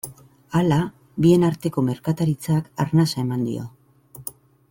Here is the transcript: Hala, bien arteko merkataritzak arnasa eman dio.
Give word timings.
Hala, 0.59 0.77
bien 1.25 1.45
arteko 1.49 1.83
merkataritzak 1.91 2.73
arnasa 2.85 3.23
eman 3.27 3.47
dio. 3.51 3.67